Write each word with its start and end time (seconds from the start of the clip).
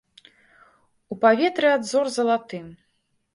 У 1.15 1.17
паветры 1.25 1.67
ад 1.75 1.83
зор 1.91 2.05
залатым. 2.17 2.65